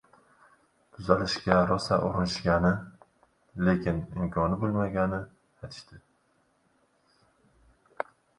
tuzatishga 0.93 1.57
rosa 1.71 1.99
urinishgani, 2.05 2.71
lekin 3.67 4.01
imkoni 4.25 4.59
boʻlmaganini 4.65 5.21
aytishdi 5.69 6.01